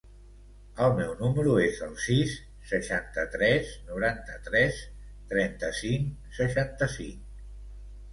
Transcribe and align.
El 0.83 0.93
meu 0.99 1.09
número 1.17 1.51
es 1.65 1.81
el 1.87 1.91
sis, 2.05 2.31
seixanta-tres, 2.71 3.73
noranta-tres, 3.89 4.79
trenta-cinc, 5.35 6.09
seixanta-cinc. 6.39 7.21